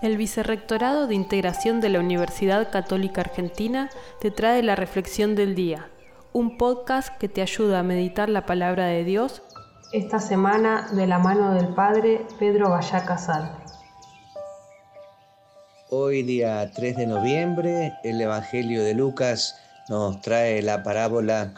[0.00, 5.90] El Vicerrectorado de Integración de la Universidad Católica Argentina te trae la Reflexión del Día,
[6.32, 9.42] un podcast que te ayuda a meditar la palabra de Dios
[9.92, 13.58] esta semana de la mano del Padre Pedro Vallá Casal.
[15.90, 19.54] Hoy día 3 de noviembre el Evangelio de Lucas
[19.90, 21.52] nos trae la parábola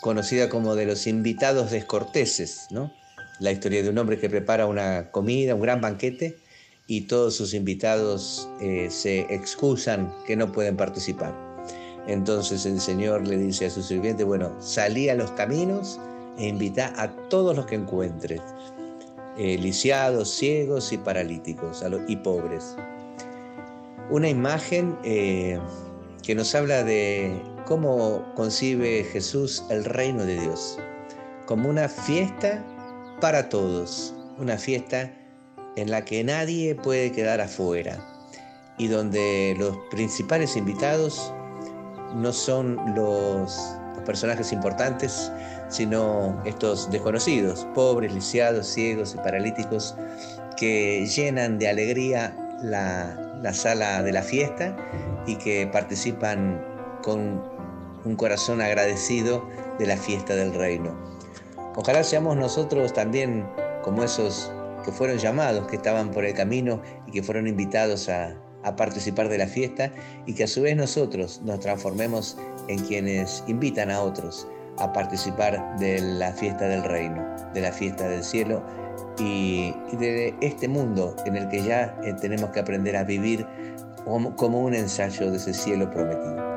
[0.00, 2.92] conocida como de los invitados descorteses, ¿no?
[3.38, 6.36] La historia de un hombre que prepara una comida, un gran banquete,
[6.86, 11.34] y todos sus invitados eh, se excusan que no pueden participar.
[12.06, 15.98] Entonces el Señor le dice a su sirviente, bueno, salí a los caminos
[16.36, 18.42] e invita a todos los que encuentres,
[19.38, 22.76] eh, lisiados, ciegos y paralíticos y pobres.
[24.10, 25.58] Una imagen eh,
[26.22, 30.78] que nos habla de cómo concibe Jesús el reino de Dios,
[31.46, 32.62] como una fiesta
[33.22, 35.10] para todos, una fiesta
[35.76, 37.98] en la que nadie puede quedar afuera
[38.78, 41.32] y donde los principales invitados
[42.14, 43.58] no son los,
[44.04, 45.32] personajes importantes,
[45.70, 49.94] sino estos desconocidos, pobres, lisiados, ciegos y paralíticos,
[50.58, 54.76] que llenan de alegría la, la sala de la fiesta
[55.26, 56.62] y que participan
[57.02, 57.42] con
[58.04, 60.94] un corazón agradecido de la fiesta del reino.
[61.76, 63.46] Ojalá seamos nosotros también
[63.82, 64.52] como esos
[64.84, 68.36] que fueron llamados, que estaban por el camino y que fueron invitados a,
[68.78, 69.92] participar de la fiesta
[70.24, 75.78] y que a su vez nosotros nos transformemos en quienes invitan a otros a participar
[75.78, 78.62] de la fiesta del reino, de la fiesta del cielo
[79.18, 83.46] y, de este mundo en el que ya eh, tenemos que aprender a vivir
[84.36, 86.53] como un ensayo de ese cielo prometido.